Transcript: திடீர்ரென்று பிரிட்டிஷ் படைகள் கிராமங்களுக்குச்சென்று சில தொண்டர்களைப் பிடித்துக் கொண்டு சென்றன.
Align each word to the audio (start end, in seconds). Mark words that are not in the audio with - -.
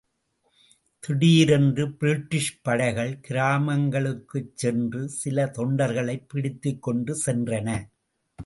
திடீர்ரென்று 0.99 1.91
பிரிட்டிஷ் 1.93 2.61
படைகள் 2.61 3.19
கிராமங்களுக்குச்சென்று 3.27 5.05
சில 5.05 5.45
தொண்டர்களைப் 5.45 6.25
பிடித்துக் 6.27 6.81
கொண்டு 6.81 7.21
சென்றன. 7.25 7.83